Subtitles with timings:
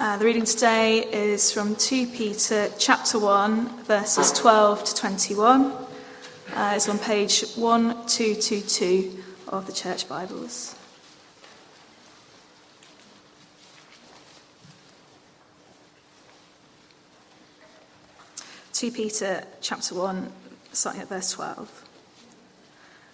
[0.00, 5.72] Uh, the reading today is from 2 Peter chapter 1, verses 12 to 21.
[6.54, 10.74] Uh, it's on page 1222 of the Church Bibles.
[18.72, 20.32] Two Peter chapter 1,
[20.72, 21.84] starting at verse 12.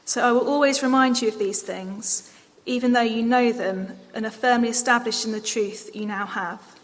[0.05, 2.33] So I will always remind you of these things,
[2.65, 6.76] even though you know them and are firmly established in the truth you now have.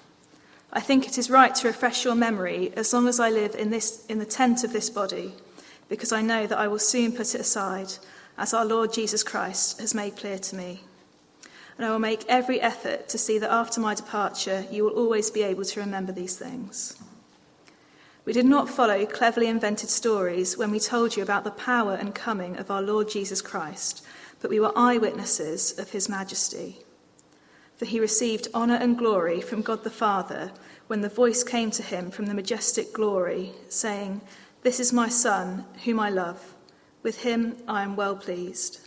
[0.74, 3.68] I think it is right to refresh your memory as long as I live in,
[3.70, 5.34] this, in the tent of this body,
[5.90, 7.92] because I know that I will soon put it aside,
[8.38, 10.80] as our Lord Jesus Christ has made clear to me.
[11.76, 15.30] And I will make every effort to see that after my departure, you will always
[15.30, 16.96] be able to remember these things.
[18.24, 22.14] We did not follow cleverly invented stories when we told you about the power and
[22.14, 24.02] coming of our Lord Jesus Christ,
[24.40, 26.78] but we were eyewitnesses of his majesty.
[27.82, 30.52] For he received honour and glory from God the Father
[30.86, 34.20] when the voice came to him from the majestic glory, saying,
[34.62, 36.54] This is my Son, whom I love.
[37.02, 38.78] With him I am well pleased.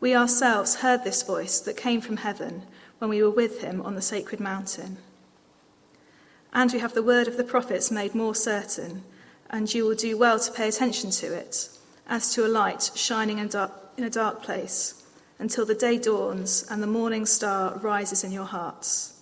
[0.00, 2.64] We ourselves heard this voice that came from heaven
[2.98, 4.98] when we were with him on the sacred mountain.
[6.52, 9.02] And we have the word of the prophets made more certain,
[9.48, 11.70] and you will do well to pay attention to it,
[12.06, 15.03] as to a light shining in a dark place,
[15.38, 19.20] until the day dawns and the morning star rises in your hearts.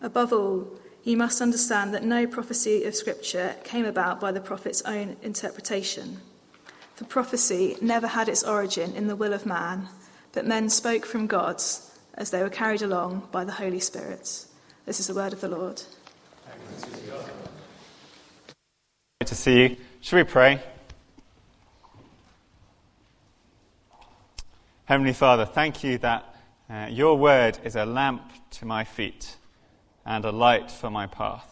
[0.00, 0.68] Above all,
[1.04, 6.20] you must understand that no prophecy of Scripture came about by the prophet's own interpretation.
[6.94, 9.88] For prophecy never had its origin in the will of man,
[10.32, 11.60] but men spoke from God
[12.14, 14.46] as they were carried along by the Holy Spirit.
[14.86, 15.82] This is the word of the Lord.
[19.20, 19.76] Great to see you.
[20.00, 20.62] Should we pray?
[24.92, 26.36] Heavenly Father, thank you that
[26.68, 29.36] uh, your word is a lamp to my feet
[30.04, 31.48] and a light for my path.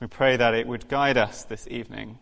[0.00, 2.18] We pray that it would guide us this evening.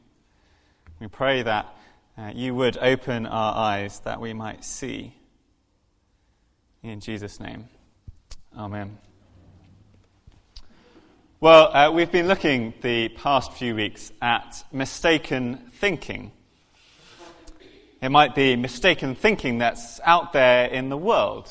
[1.00, 1.74] We pray that
[2.18, 5.14] uh, you would open our eyes that we might see.
[6.82, 7.70] In Jesus' name,
[8.54, 8.98] Amen.
[11.40, 16.32] Well, uh, we've been looking the past few weeks at mistaken thinking.
[18.00, 21.50] It might be mistaken thinking that's out there in the world,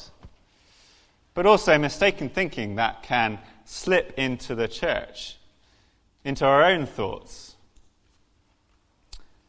[1.33, 5.37] but also mistaken thinking that can slip into the church,
[6.23, 7.55] into our own thoughts.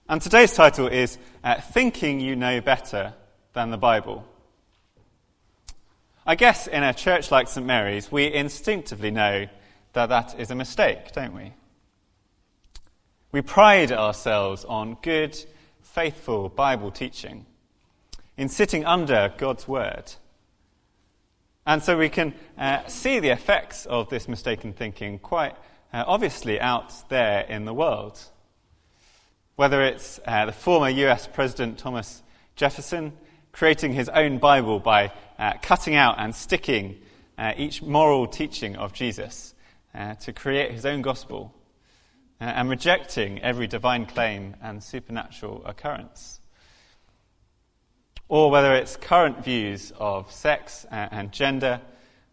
[0.09, 3.13] And today's title is uh, Thinking You Know Better
[3.53, 4.27] Than the Bible.
[6.25, 7.67] I guess in a church like St.
[7.67, 9.47] Mary's, we instinctively know
[9.93, 11.53] that that is a mistake, don't we?
[13.33, 15.39] We pride ourselves on good,
[15.97, 17.47] faithful Bible teaching,
[18.37, 20.12] in sitting under God's word.
[21.65, 25.55] And so we can uh, see the effects of this mistaken thinking quite
[25.95, 28.21] uh, obviously out there in the world.
[29.55, 32.23] Whether it's uh, the former US President Thomas
[32.57, 33.15] Jefferson
[33.53, 37.01] creating his own Bible by uh, cutting out and sticking
[37.39, 39.55] uh, each moral teaching of Jesus
[39.95, 41.55] uh, to create his own gospel
[42.39, 46.39] Uh, and rejecting every divine claim and supernatural occurrence.
[48.29, 51.81] Or whether it's current views of sex and, and gender,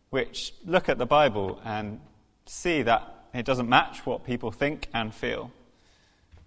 [0.09, 2.02] which look at the Bible and
[2.46, 5.52] see that it doesn't match what people think and feel,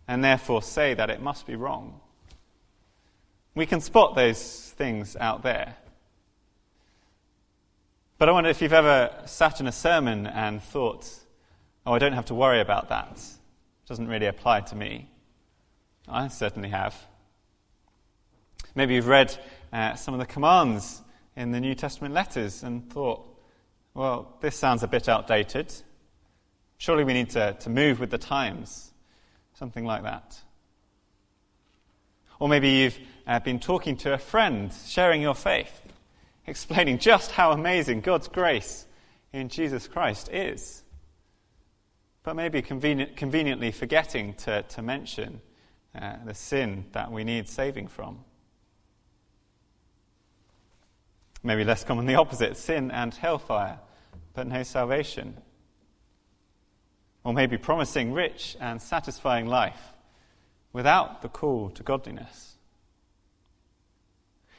[0.07, 1.99] and therefore say that it must be wrong.
[3.55, 5.77] We can spot those things out there.
[8.19, 11.09] But I wonder if you've ever sat in a sermon and thought,
[11.87, 13.19] oh, I don't have to worry about that.
[13.87, 15.09] Doesn't really apply to me.
[16.09, 16.95] I certainly have.
[18.75, 19.37] Maybe you've read
[19.73, 21.03] uh, some of the commands
[21.37, 23.27] in the New Testament letters and thought,
[23.95, 25.73] well, this sounds a bit outdated.
[26.79, 28.93] Surely we need to, to move with the times.
[29.55, 30.39] Something like that.
[32.39, 35.87] Or maybe you've uh, been talking to a friend, sharing your faith
[36.47, 38.87] explaining just how amazing God's grace
[39.33, 40.83] in Jesus Christ is.
[42.27, 45.41] But maybe convenient, conveniently forgetting to, to mention
[45.95, 48.25] uh, the sin that we need saving from.
[51.45, 53.79] Maybe less common the opposite sin and hellfire,
[54.35, 55.37] but no salvation.
[57.23, 59.93] Or maybe promising rich and satisfying life
[60.73, 62.57] without the call to godliness.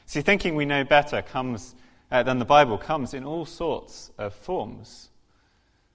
[0.06, 1.74] See, thinking we know better comes,
[2.10, 5.10] uh, than the Bible comes in all sorts of forms,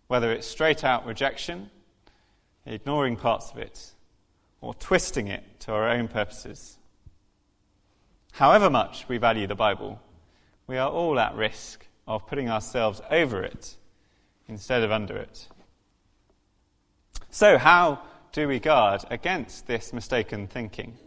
[0.08, 1.70] whether it's straight out rejection,
[2.66, 3.92] ignoring parts of it,
[4.62, 6.78] or twisting it to our own purposes.
[8.34, 10.02] However much we value the Bible,
[10.68, 13.76] we are all at risk of putting ourselves over it
[14.48, 15.48] instead of under it.
[17.30, 18.02] So, how
[18.32, 20.98] do we guard against this mistaken thinking?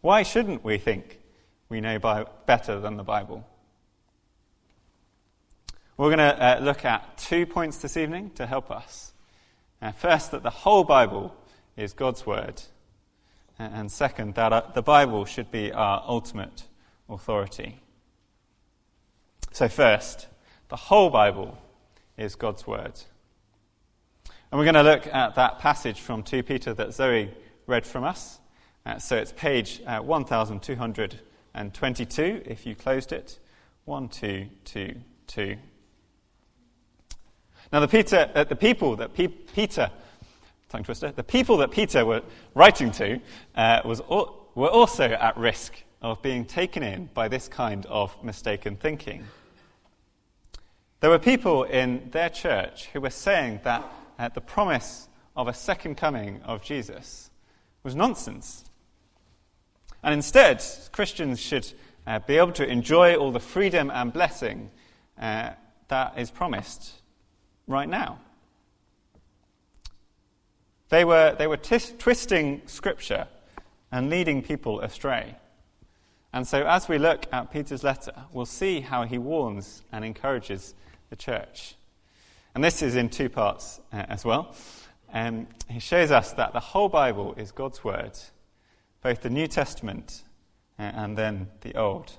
[0.00, 1.20] Why shouldn't we think
[1.68, 1.98] we know
[2.46, 3.46] better than the Bible?
[5.96, 9.12] We're going to uh, look at two points this evening to help us.
[9.80, 11.32] Uh, first, that the whole Bible
[11.76, 12.60] is God's Word.
[13.60, 16.64] And second, that uh, the Bible should be our ultimate
[17.08, 17.80] authority.
[19.52, 20.26] So, first,
[20.68, 21.56] the whole Bible
[22.16, 23.00] is God's Word.
[24.50, 27.30] And we're going to look at that passage from 2 Peter that Zoe
[27.68, 28.40] read from us.
[28.84, 33.38] Uh, so it's page uh, 1222 if you closed it.
[33.84, 35.56] 1222.
[37.74, 39.90] Now, the, Peter, uh, the people that Pe- Peter,
[40.68, 42.22] tongue twister, the people that Peter were
[42.54, 43.20] writing to
[43.56, 44.00] uh, was
[44.54, 49.24] were also at risk of being taken in by this kind of mistaken thinking.
[51.00, 53.84] There were people in their church who were saying that
[54.20, 57.28] uh, the promise of a second coming of Jesus
[57.82, 58.66] was nonsense.
[60.00, 60.62] And instead,
[60.92, 61.72] Christians should
[62.06, 64.70] uh, be able to enjoy all the freedom and blessing
[65.18, 65.50] uh,
[65.88, 67.00] that is promised
[67.66, 68.18] right now.
[70.88, 73.26] They were, they were twisting Scripture
[73.90, 75.36] and leading people astray.
[76.32, 80.74] And so, as we look at Peter's letter, we'll see how he warns and encourages
[81.08, 81.76] the church.
[82.54, 84.54] And this is in two parts uh, as well.
[85.12, 88.18] Um, he shows us that the whole Bible is God's Word,
[89.00, 90.22] both the New Testament
[90.76, 92.12] uh, and then the Old.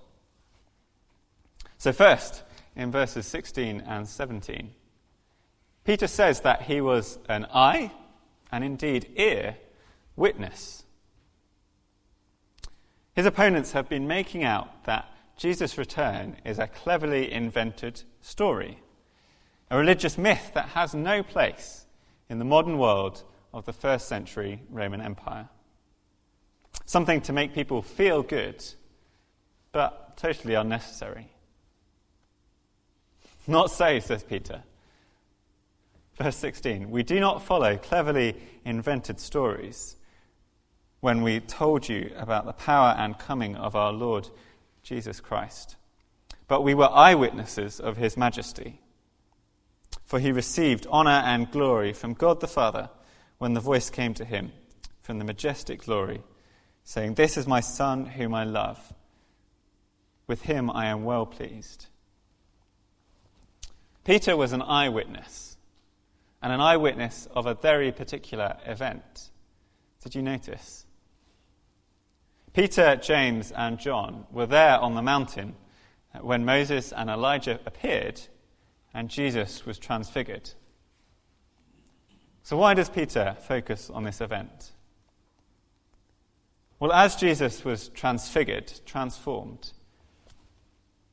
[1.78, 2.44] So, first,
[2.76, 4.72] in verses 16 and 17,
[5.86, 7.92] Peter says that he was an eye,
[8.52, 9.56] and indeed ear,
[10.16, 10.86] witness
[13.16, 18.80] his opponents have been making out that Jesus' return is a cleverly invented story,
[19.72, 21.86] a religious myth that has no place
[22.30, 23.24] in the modern world
[23.54, 25.48] of the first century Roman Empire.
[26.86, 28.64] Something to make people feel good,
[29.72, 31.30] but totally unnecessary.
[33.48, 34.64] Not so, says Peter.
[36.16, 39.96] Verse 16 We do not follow cleverly invented stories
[41.02, 44.30] when we told you about the power and coming of our Lord
[44.82, 45.76] Jesus Christ.
[46.48, 48.80] But we were eyewitnesses of his majesty.
[50.06, 52.90] For he received honor and glory from God the Father
[53.38, 54.52] when the voice came to him
[55.02, 56.22] from the majestic glory,
[56.84, 58.94] saying, This is my Son whom I love.
[60.28, 61.88] With him I am well pleased.
[64.04, 65.55] Peter was an eyewitness,
[66.42, 69.32] and an eyewitness of a very particular event.
[70.04, 70.86] Did you notice?
[72.54, 75.56] Peter, James, and John were there on the mountain
[76.22, 78.22] when Moses and Elijah appeared
[78.94, 80.52] and Jesus was transfigured.
[82.44, 84.72] So, why does Peter focus on this event?
[86.80, 89.74] Well, as Jesus was transfigured, transformed,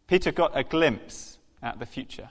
[0.07, 2.31] Peter got a glimpse at the future.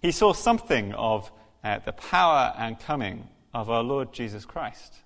[0.00, 1.32] He saw something of
[1.62, 4.96] the power and coming of our Lord Jesus Christ.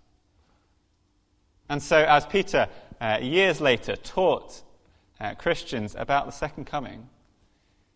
[1.68, 2.68] And so, as Peter,
[3.00, 4.62] uh, years later, taught
[5.20, 7.08] uh, Christians about the second coming,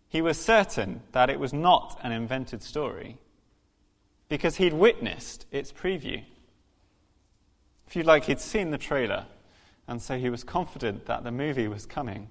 [0.09, 3.19] he was certain that it was not an invented story
[4.29, 6.23] because he'd witnessed its preview.
[7.87, 9.27] If you like, he'd seen the trailer,
[9.87, 12.29] and so he was confident that the movie was coming.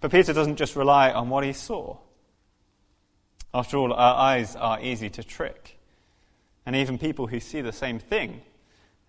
[0.00, 1.96] But Peter doesn't just rely on what he saw.
[3.54, 5.78] After all, our eyes are easy to trick.
[6.64, 8.42] And even people who see the same thing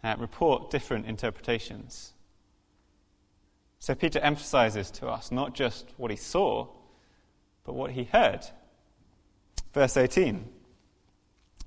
[0.04, 2.14] uh, report different interpretations.
[3.80, 6.68] So Peter emphasizes to us not just what he saw,
[7.64, 8.46] but what he heard.
[9.74, 10.48] Verse 18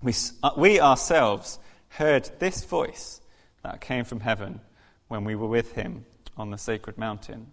[0.03, 1.59] We, uh, we ourselves
[1.91, 3.21] heard this voice
[3.63, 4.61] that came from heaven
[5.09, 6.05] when we were with him
[6.37, 7.49] on the sacred mountain.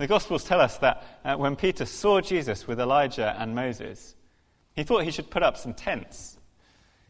[0.00, 4.16] The Gospels tell us that uh, when Peter saw Jesus with Elijah and Moses,
[4.74, 6.38] he thought he should put up some tents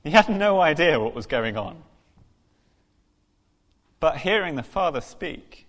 [0.03, 1.83] he had no idea what was going on.
[3.99, 5.67] But hearing the Father speak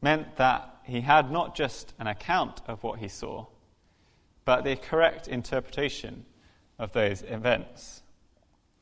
[0.00, 3.46] meant that he had not just an account of what he saw,
[4.46, 6.24] but the correct interpretation
[6.78, 8.02] of those events.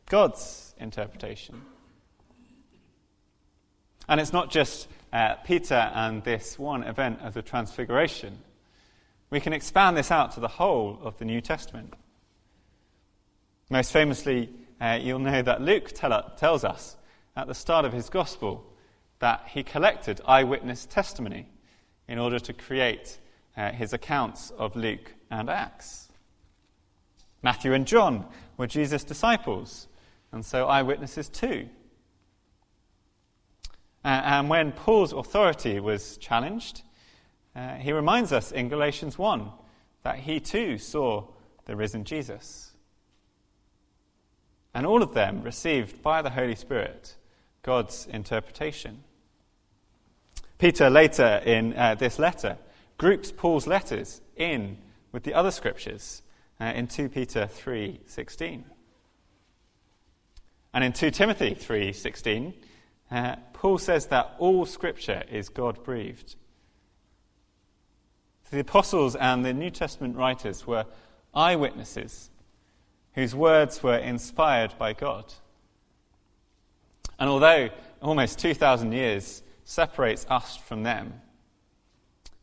[0.09, 1.63] God's interpretation.
[4.09, 8.39] And it's not just uh, Peter and this one event of the Transfiguration.
[9.31, 11.95] We can expand this out to the whole of the New Testament.
[13.71, 16.97] Most famously, uh, you'll know that Luke tell, tells us
[17.35, 18.65] at the start of his gospel
[19.19, 21.49] that he collected eyewitness testimony
[22.09, 23.19] in order to create
[23.57, 26.09] uh, his accounts of Luke and Acts.
[27.43, 29.89] Matthew and John were Jesus' disciples,
[30.33, 31.69] and so eyewitnesses too.
[34.07, 36.83] Uh, and when Paul's authority was challenged,
[37.57, 39.51] uh, he reminds us in Galatians 1
[40.05, 41.25] that he too saw
[41.65, 42.71] the risen Jesus.
[44.73, 47.17] And all of them received by the Holy Spirit
[47.65, 49.03] God's interpretation.
[50.57, 52.59] Peter, later in uh, this letter,
[52.99, 54.79] groups Paul's letters in
[55.11, 56.23] with the other scriptures
[56.61, 58.63] uh, in 2 Peter 3:16.
[60.73, 62.55] And in 2 Timothy 3:16,
[63.11, 66.37] uh, Paul says that all scripture is God breathed.
[68.51, 70.87] The apostles and the New Testament writers were
[71.35, 72.31] eyewitnesses
[73.15, 75.33] whose words were inspired by God.
[77.19, 77.71] And although
[78.03, 81.15] almost 2,000 years separates us from them,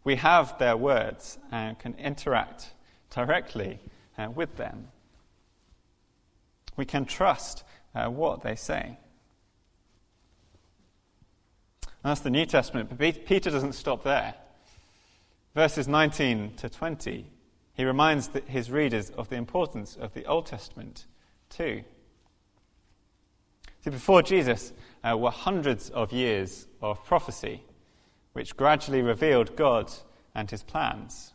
[0.03, 2.73] we have their words and can interact
[3.09, 3.79] directly
[4.17, 4.87] uh, with them.
[6.75, 7.63] We can trust
[7.95, 8.97] uh, what they say.
[12.03, 14.35] And that's the New Testament, but Peter doesn't stop there.
[15.55, 17.25] Verses 19 to 20,
[17.75, 21.05] he reminds his readers of the importance of the Old Testament
[21.49, 21.83] too.
[23.83, 27.63] See, before Jesus uh, were hundreds of years of prophecy,
[28.33, 29.91] which gradually revealed God
[30.35, 31.33] and his plans.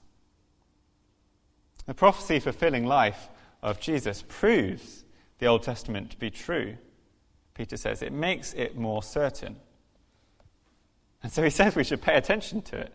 [1.86, 3.28] The prophecy fulfilling life
[3.62, 5.04] of Jesus proves
[5.38, 6.76] the Old Testament to be true,
[7.54, 8.02] Peter says.
[8.02, 9.56] It makes it more certain.
[11.22, 12.92] And so he says we should pay attention to it.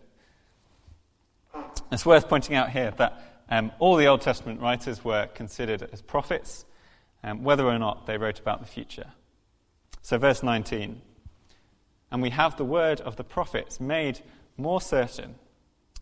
[1.91, 6.01] It's worth pointing out here that um, all the Old Testament writers were considered as
[6.01, 6.65] prophets,
[7.23, 9.07] um, whether or not they wrote about the future.
[10.01, 11.01] So, verse 19
[12.11, 14.21] And we have the word of the prophets made
[14.57, 15.35] more certain,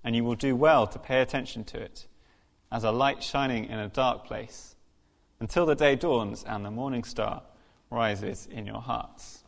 [0.04, 2.08] and you will do well to pay attention to it,
[2.72, 4.76] as a light shining in a dark place,
[5.40, 7.44] until the day dawns and the morning star
[7.90, 9.41] rises in your hearts.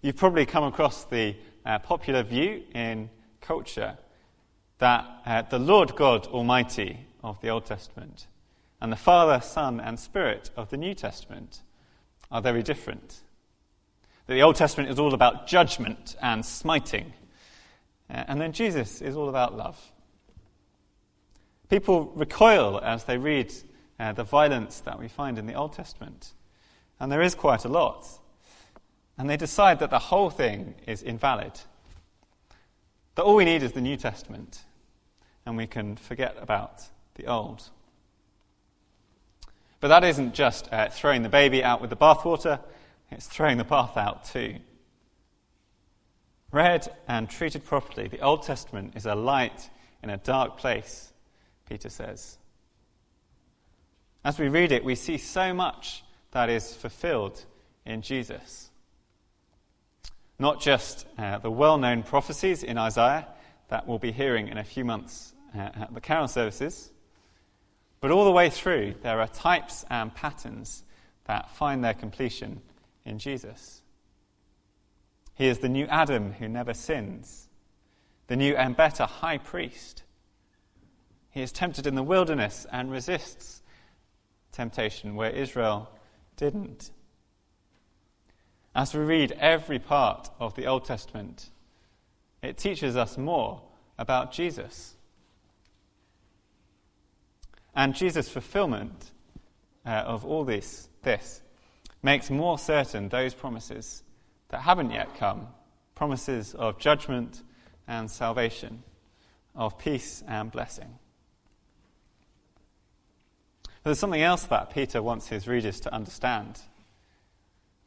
[0.00, 1.34] You've probably come across the
[1.66, 3.98] uh, popular view in culture
[4.78, 8.28] that uh, the Lord God Almighty of the Old Testament
[8.80, 11.62] and the Father, Son, and Spirit of the New Testament
[12.30, 13.22] are very different.
[14.26, 17.12] That the Old Testament is all about judgment and smiting,
[18.08, 19.80] uh, and then Jesus is all about love.
[21.68, 23.52] People recoil as they read
[23.98, 26.34] uh, the violence that we find in the Old Testament,
[27.00, 28.06] and there is quite a lot
[29.18, 31.52] and they decide that the whole thing is invalid.
[33.16, 34.62] That all we need is the New Testament,
[35.44, 36.84] and we can forget about
[37.16, 37.68] the Old.
[39.80, 42.60] But that isn't just uh, throwing the baby out with the bathwater,
[43.10, 44.56] it's throwing the bath out too.
[46.52, 49.68] Read and treated properly, the Old Testament is a light
[50.02, 51.12] in a dark place,
[51.68, 52.38] Peter says.
[54.24, 57.44] As we read it, we see so much that is fulfilled
[57.84, 58.67] in Jesus.
[60.38, 63.26] Not just uh, the well known prophecies in Isaiah
[63.68, 66.90] that we'll be hearing in a few months uh, at the carol services,
[68.00, 70.84] but all the way through, there are types and patterns
[71.24, 72.60] that find their completion
[73.04, 73.82] in Jesus.
[75.34, 77.48] He is the new Adam who never sins,
[78.28, 80.02] the new and better high priest.
[81.30, 83.62] He is tempted in the wilderness and resists
[84.52, 85.90] temptation where Israel
[86.36, 86.90] didn't.
[88.74, 91.50] As we read every part of the Old Testament,
[92.42, 93.62] it teaches us more
[93.98, 94.94] about Jesus.
[97.74, 99.10] And Jesus' fulfillment
[99.84, 101.42] uh, of all this, this
[102.02, 104.02] makes more certain those promises
[104.48, 105.48] that haven't yet come
[105.98, 107.42] promises of judgment
[107.88, 108.84] and salvation,
[109.56, 110.96] of peace and blessing.
[113.82, 116.60] There's something else that Peter wants his readers to understand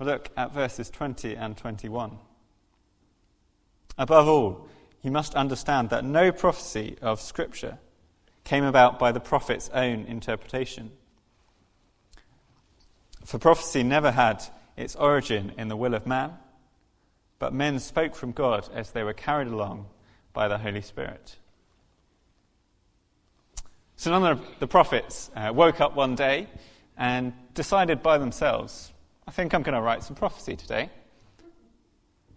[0.05, 2.17] look at verses 20 and 21.
[3.97, 4.67] Above all,
[5.01, 7.77] you must understand that no prophecy of Scripture
[8.43, 10.91] came about by the prophet's own interpretation.
[13.25, 14.43] For prophecy never had
[14.77, 16.33] its origin in the will of man,
[17.39, 19.87] but men spoke from God as they were carried along
[20.33, 21.37] by the Holy Spirit.
[23.95, 26.47] So none of the prophets uh, woke up one day
[26.97, 28.91] and decided by themselves
[29.27, 30.89] I think I'm going to write some prophecy today.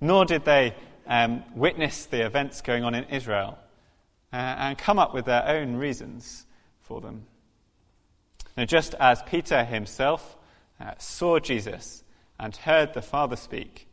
[0.00, 0.75] Nor did they
[1.07, 3.59] um, witness the events going on in Israel
[4.33, 6.47] uh, and come up with their own reasons
[6.83, 7.26] for them.
[8.57, 10.37] Now, just as Peter himself
[10.81, 12.05] uh, saw Jesus
[12.38, 13.88] and heard the Father speak,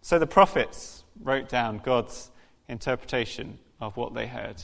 [0.00, 2.30] so the prophets wrote down God's
[2.68, 4.62] interpretation of what they heard.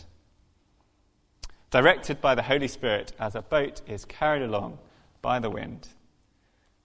[1.70, 4.78] Directed by the Holy Spirit as a boat is carried along
[5.22, 5.88] by the wind,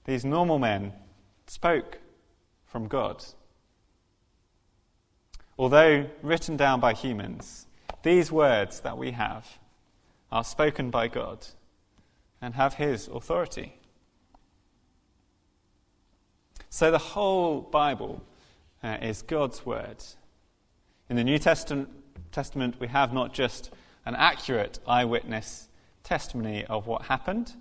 [0.06, 0.94] these normal men
[1.48, 2.00] spoke
[2.66, 3.24] from God.
[5.58, 7.68] Although written down by humans,
[8.04, 9.58] these words that we have
[10.32, 11.48] are spoken by God
[12.42, 13.78] and have His authority.
[16.70, 18.22] So the whole Bible
[18.84, 20.04] uh, is God's word.
[21.10, 21.90] In the New Testament,
[22.32, 23.72] Testament, we have not just
[24.06, 25.70] an accurate eyewitness
[26.04, 27.54] testimony of what happened,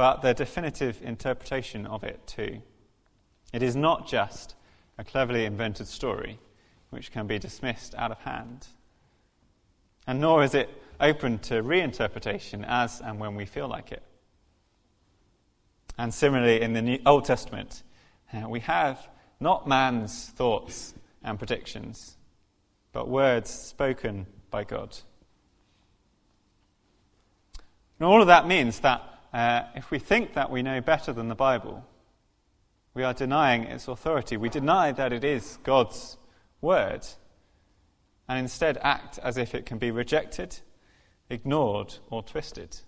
[0.00, 2.62] but the definitive interpretation of it too.
[3.52, 4.54] It is not just
[4.96, 6.38] a cleverly invented story
[6.88, 8.68] which can be dismissed out of hand.
[10.06, 14.02] And nor is it open to reinterpretation as and when we feel like it.
[15.98, 17.82] And similarly, in the New Old Testament,
[18.32, 19.06] uh, we have
[19.38, 22.16] not man's thoughts and predictions,
[22.92, 24.96] but words spoken by God.
[27.98, 29.02] And all of that means that
[29.32, 31.84] uh, if we think that we know better than the Bible,
[32.94, 34.36] we are denying its authority.
[34.36, 36.16] We deny that it is God's
[36.60, 37.06] word,
[38.28, 40.58] and instead act as if it can be rejected,
[41.28, 42.78] ignored, or twisted.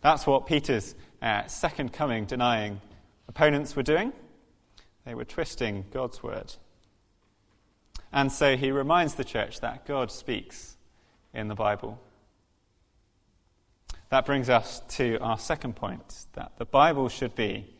[0.00, 2.80] That's what Peter's uh, second coming denying
[3.28, 4.12] opponents were doing.
[5.04, 6.54] They were twisting God's word.
[8.12, 10.76] And so he reminds the church that God speaks
[11.34, 12.00] in the Bible.
[14.10, 17.74] That brings us to our second point that the Bible should be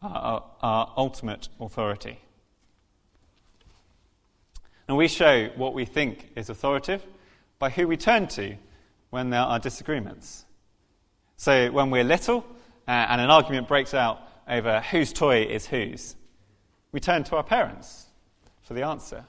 [0.00, 2.20] our, our ultimate authority.
[4.86, 7.04] And we show what we think is authoritative
[7.58, 8.56] by who we turn to
[9.10, 10.44] when there are disagreements.
[11.36, 12.44] So when we're little
[12.86, 16.14] uh, and an argument breaks out over whose toy is whose,
[16.92, 18.06] we turn to our parents
[18.62, 19.24] for the answer.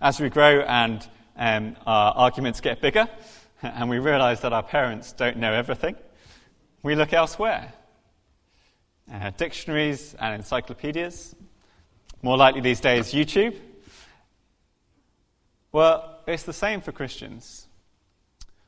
[0.00, 3.08] As we grow and um, our arguments get bigger,
[3.74, 5.96] and we realize that our parents don't know everything,
[6.82, 7.72] we look elsewhere.
[9.10, 11.34] Uh, dictionaries and encyclopedias,
[12.22, 13.58] more likely these days, YouTube.
[15.72, 17.66] Well, it's the same for Christians.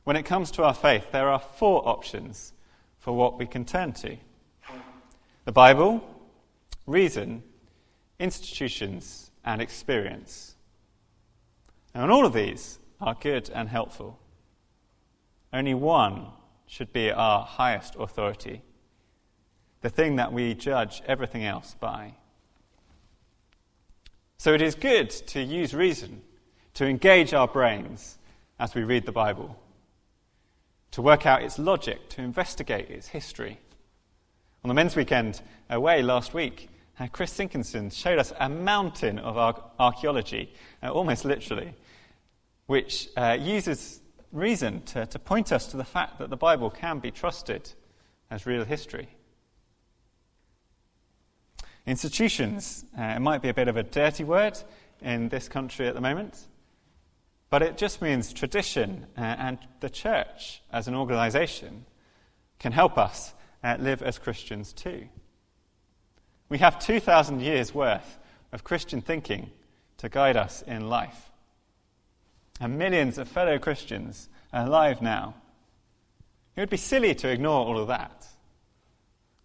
[0.03, 2.53] When it comes to our faith, there are four options
[2.99, 4.17] for what we can turn to
[5.45, 6.03] the Bible,
[6.85, 7.41] reason,
[8.19, 10.55] institutions, and experience.
[11.93, 14.19] And all of these are good and helpful.
[15.53, 16.27] Only one
[16.67, 18.61] should be our highest authority,
[19.81, 22.15] the thing that we judge everything else by.
[24.37, 26.21] So it is good to use reason,
[26.75, 28.17] to engage our brains
[28.59, 29.57] as we read the Bible,
[30.91, 33.59] to work out its logic, to investigate its history.
[34.63, 39.37] On the men's weekend away last week, uh, Chris Sinkinson showed us a mountain of
[39.79, 41.73] archaeology, uh, almost literally,
[42.65, 46.99] which uh, uses reason to, to point us to the fact that the Bible can
[46.99, 47.69] be trusted
[48.29, 49.09] as real history.
[51.85, 54.59] Institutions, uh, it might be a bit of a dirty word
[55.01, 56.47] in this country at the moment,
[57.49, 61.85] but it just means tradition, uh, and the church as an organization
[62.59, 65.07] can help us uh, live as Christians too.
[66.49, 68.19] We have 2,000 years' worth
[68.51, 69.51] of Christian thinking
[69.97, 71.31] to guide us in life.
[72.59, 75.35] And millions of fellow Christians are alive now.
[76.55, 78.25] It would be silly to ignore all of that.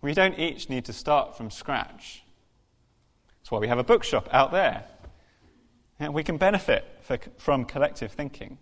[0.01, 2.25] We don't each need to start from scratch.
[3.39, 4.85] That's why we have a bookshop out there.
[6.01, 8.59] And we can benefit for, from collective thinking.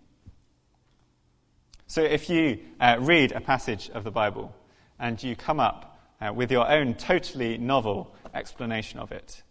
[1.87, 4.55] So if you uh, read a passage of the Bible
[4.99, 9.43] and you come up uh, with your own totally novel explanation of it,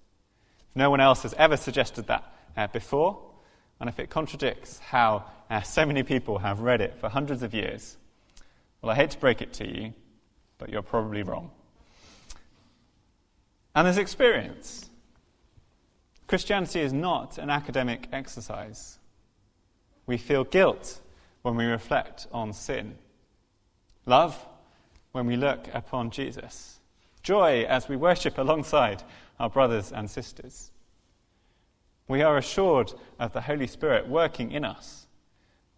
[0.68, 3.30] if no one else has ever suggested that uh, before,
[3.81, 7.55] and if it contradicts how uh, so many people have read it for hundreds of
[7.55, 7.97] years,
[8.83, 9.95] well, I hate to break it to you,
[10.59, 11.51] but you're probably wrong.
[13.75, 14.90] And there's experience.
[16.27, 18.99] Christianity is not an academic exercise.
[20.07, 21.01] We feel guilt
[21.43, 22.99] when we reflect on sin,
[24.07, 24.47] love
[25.12, 26.79] when we look upon Jesus,
[27.23, 29.03] joy as we worship alongside
[29.38, 30.71] our brothers and sisters.
[32.11, 35.07] We are assured of the Holy Spirit working in us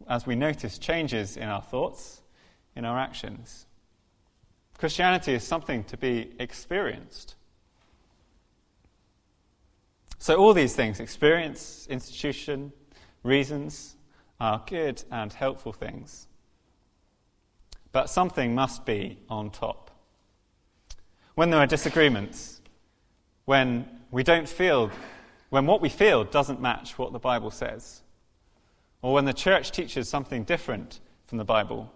[0.08, 2.22] as we notice changes in our thoughts,
[2.74, 3.66] in our actions.
[4.78, 7.34] Christianity is something to be experienced.
[10.16, 12.72] So, all these things experience, institution,
[13.22, 13.96] reasons
[14.40, 16.28] are good and helpful things.
[17.92, 19.90] But something must be on top.
[21.34, 22.62] When there are disagreements,
[23.44, 24.90] when we don't feel
[25.52, 28.00] when what we feel doesn't match what the Bible says,
[29.02, 31.92] or when the church teaches something different from the Bible,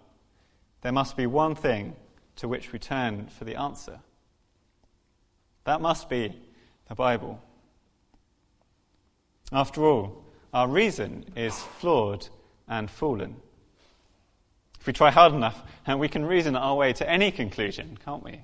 [0.81, 1.95] there must be one thing
[2.35, 3.99] to which we turn for the answer.
[5.63, 6.39] That must be
[6.87, 7.41] the Bible.
[9.51, 12.27] After all, our reason is flawed
[12.67, 13.37] and fallen.
[14.79, 15.63] If we try hard enough,
[15.97, 18.39] we can reason our way to any conclusion, can't we?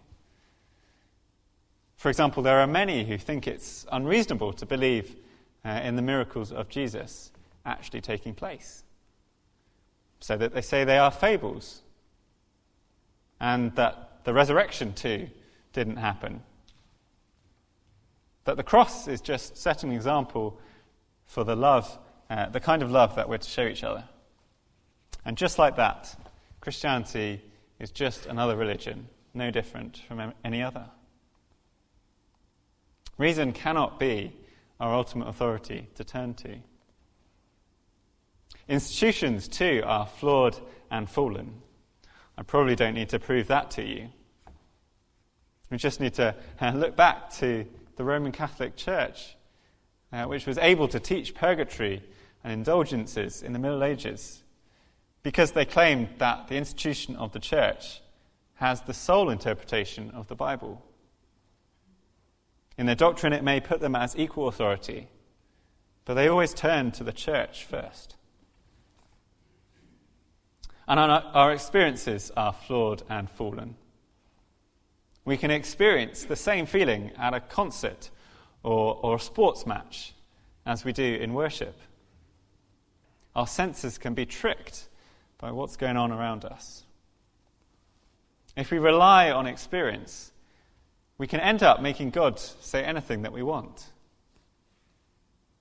[2.03, 5.15] For example, there are many who think it's unreasonable to believe
[5.63, 7.31] uh, in the miracles of Jesus
[7.65, 8.83] actually taking place.
[10.19, 11.81] So that they say they are fables,
[13.39, 15.29] and that the resurrection too
[15.71, 16.43] didn't happen.
[18.43, 20.59] That the cross is just setting an example
[21.25, 21.97] for the love,
[22.29, 24.03] uh, the kind of love that we're to show each other.
[25.23, 26.13] And just like that,
[26.59, 27.41] Christianity
[27.79, 30.89] is just another religion, no different from any other.
[33.17, 34.35] Reason cannot be
[34.79, 36.57] our ultimate authority to turn to.
[38.67, 40.57] Institutions, too, are flawed
[40.89, 41.61] and fallen.
[42.37, 44.09] I probably don't need to prove that to you.
[45.69, 49.35] We just need to uh, look back to the Roman Catholic Church,
[50.11, 52.03] uh, which was able to teach purgatory
[52.43, 54.43] and indulgences in the Middle Ages
[55.23, 58.01] because they claimed that the institution of the church
[58.55, 60.83] has the sole interpretation of the Bible.
[62.77, 65.07] In their doctrine, it may put them as equal authority,
[66.05, 68.15] but they always turn to the church first.
[70.87, 73.75] And our, experiences are flawed and fallen.
[75.23, 78.09] We can experience the same feeling at a concert
[78.63, 80.13] or, or a sports match
[80.65, 81.79] as we do in worship.
[83.33, 84.89] Our senses can be tricked
[85.37, 86.83] by what's going on around us.
[88.57, 90.32] If we rely on experience,
[91.23, 93.85] we can end up making God say anything that we want.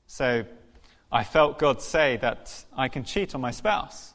[0.08, 0.44] So,
[1.12, 4.12] I felt God say that I can cheat on my spouse.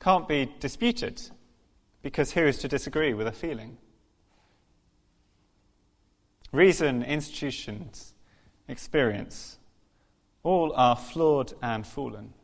[0.00, 1.22] Can't be disputed,
[2.02, 3.78] because who is to disagree with a feeling?
[6.50, 8.14] Reason, institutions,
[8.66, 9.58] experience,
[10.42, 12.34] all are flawed and fallen.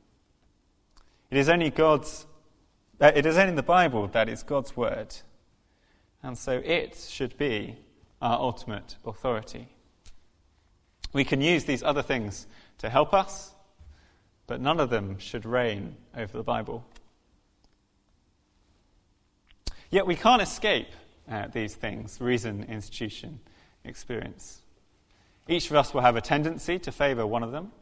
[1.28, 2.28] It is only God's,
[3.00, 5.12] uh, it is only the Bible that is God's word,
[6.22, 7.78] and so it should be
[8.22, 9.68] our ultimate authority.
[11.12, 12.46] We can use these other things
[12.78, 13.52] to help us,
[14.46, 16.86] but none of them should reign over the Bible.
[19.90, 20.88] Yet we can't escape
[21.30, 23.40] uh, these things reason, institution,
[23.84, 24.62] experience.
[25.48, 27.72] Each of us will have a tendency to favour one of them.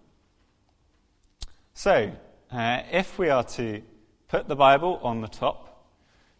[1.74, 2.12] So,
[2.50, 3.82] uh, if we are to
[4.28, 5.86] put the Bible on the top,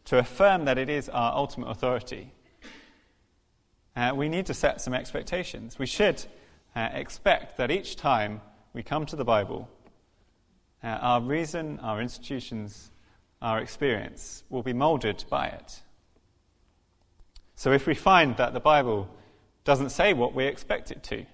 [0.06, 2.32] to affirm that it is our ultimate authority,
[4.00, 5.78] uh, we need to set some expectations.
[5.78, 6.24] We should
[6.74, 8.40] uh, expect that each time
[8.72, 9.68] we come to the Bible,
[10.82, 12.90] uh, our reason, our institutions,
[13.42, 15.82] our experience will be molded by it.
[17.56, 19.06] So if we find that the Bible
[19.64, 21.26] doesn't say what we expect it to,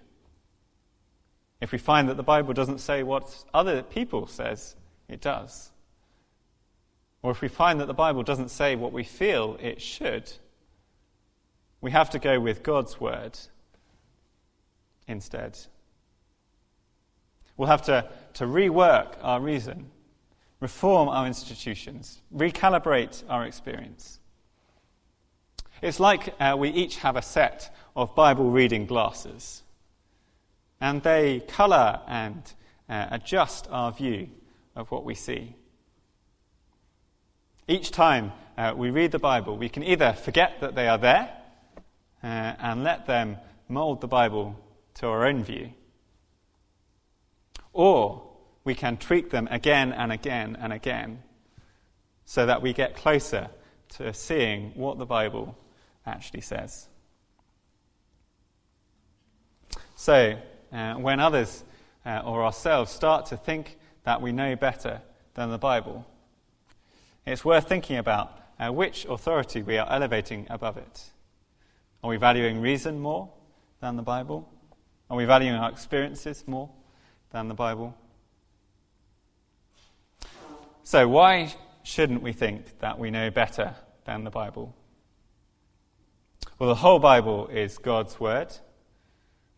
[1.61, 4.75] if we find that the Bible doesn't say what other people says
[5.09, 5.71] it does,
[7.23, 10.33] or if we find that the Bible doesn't say what we feel it should,
[11.81, 13.39] we have to go with God's word
[15.07, 15.59] instead.
[17.57, 19.91] We'll have to, to rework our reason,
[20.61, 24.21] reform our institutions, recalibrate our experience.
[25.83, 29.63] It's like uh, we each have a set of Bible reading glasses,
[30.81, 32.43] and they colour and
[32.89, 34.29] uh, adjust our view
[34.75, 35.55] of what we see.
[37.69, 41.31] Each time uh, we read the Bible, we can either forget that they are there
[42.27, 43.37] uh, and let them
[43.69, 44.59] mold the Bible
[44.95, 45.71] to our own view.
[47.73, 48.29] Or
[48.65, 51.23] we can tweak them again and again and again
[52.25, 53.49] so that we get closer
[53.91, 55.57] to seeing what the Bible
[56.05, 56.89] actually says.
[59.95, 60.37] So,
[60.73, 61.63] uh, when others
[62.05, 65.01] uh, or ourselves start to think that we know better
[65.35, 66.05] than the Bible,
[67.25, 71.11] it's worth thinking about uh, which authority we are elevating above it.
[72.07, 73.29] Are we valuing reason more
[73.81, 74.49] than the Bible?
[75.11, 76.71] Are we valuing our experiences more
[77.33, 77.97] than the Bible?
[80.85, 84.73] So, why shouldn't we think that we know better than the Bible?
[86.61, 88.57] Well, the whole Bible is God's Word.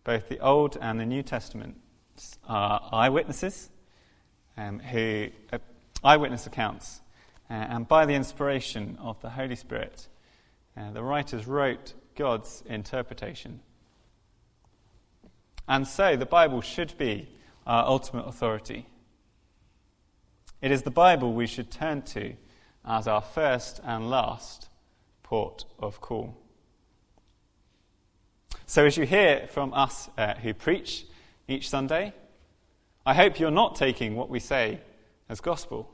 [0.04, 3.68] Both the Old and the New Testaments are eyewitnesses,
[4.56, 5.58] um, who, uh,
[6.02, 7.02] eyewitness accounts,
[7.50, 10.08] uh, and by the inspiration of the Holy Spirit,
[10.78, 13.60] uh, the writers wrote God's interpretation.
[15.68, 17.28] And so the Bible should be
[17.64, 18.86] our ultimate authority.
[20.60, 22.34] It is the Bible we should turn to
[22.84, 24.68] as our first and last
[25.22, 26.36] port of call.
[28.66, 31.06] So, as you hear from us uh, who preach
[31.46, 32.12] each Sunday,
[33.06, 34.80] I hope you're not taking what we say
[35.28, 35.88] as gospel.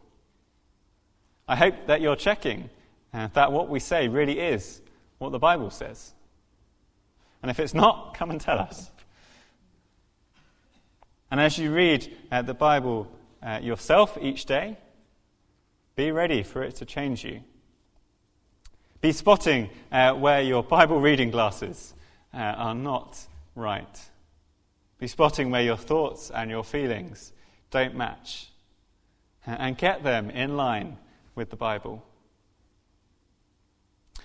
[1.47, 2.71] I hope that you're checking
[3.13, 4.81] uh, that what we say really is
[5.19, 6.14] what the Bible says.
[7.45, 8.91] And if it's not, come and tell us.
[11.31, 13.07] And as you read uh, the Bible
[13.43, 14.79] uh, yourself each day,
[15.95, 17.43] be ready for it to change you.
[19.03, 21.93] Be spotting uh, where your Bible reading glasses
[22.33, 23.21] uh, are not
[23.55, 24.01] right.
[24.99, 27.35] Be spotting where your thoughts and your feelings
[27.71, 28.49] don't match.
[29.45, 30.97] And get them in line
[31.35, 32.07] with the Bible.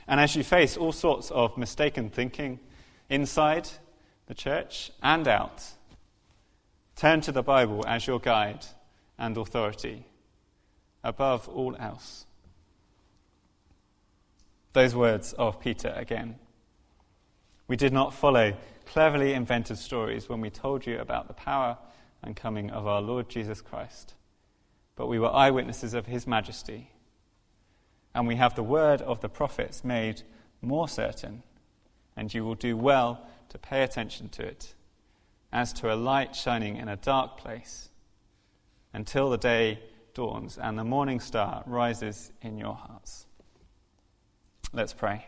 [0.07, 2.61] And as you face all sorts of mistaken thinking
[3.09, 3.69] inside
[4.27, 5.63] the church and out,
[6.95, 8.65] turn to the Bible as your guide
[9.17, 10.05] and authority
[11.03, 12.25] above all else.
[14.73, 16.35] Those words of Peter again.
[17.67, 18.53] We did not follow
[18.85, 21.77] cleverly invented stories when we told you about the power
[22.23, 24.15] and coming of our Lord Jesus Christ,
[24.95, 26.91] but we were eyewitnesses of his majesty.
[28.13, 30.23] And we have the word of the prophets made
[30.61, 31.43] more certain,
[32.19, 34.73] and you will do well to pay attention to it,
[35.53, 37.87] as to a light shining in a dark place,
[38.93, 39.79] until the day
[40.13, 43.25] dawns and the morning star rises in your hearts.
[44.73, 45.27] Let's pray.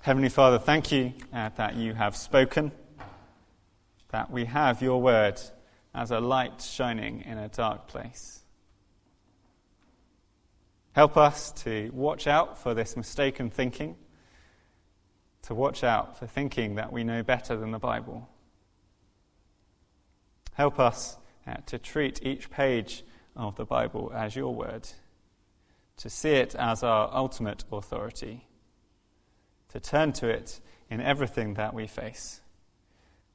[0.00, 2.72] Heavenly Father, thank you uh, that you have spoken,
[4.08, 5.40] that we have your word
[5.94, 8.39] as a light shining in a dark place.
[10.92, 13.96] Help us to watch out for this mistaken thinking
[15.42, 18.28] to watch out for thinking that we know better than the Bible.
[20.54, 23.04] Help us uh, to treat each page
[23.36, 24.88] of the Bible as your word,
[25.96, 28.46] to see it as our ultimate authority,
[29.70, 32.40] to turn to it in everything that we face,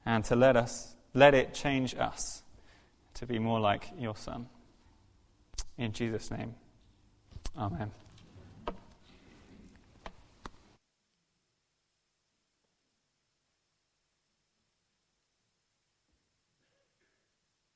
[0.05, 2.43] and to let us let it change us
[3.13, 4.47] to be more like your son.
[5.77, 6.55] In Jesus' name.
[7.57, 8.04] Amen.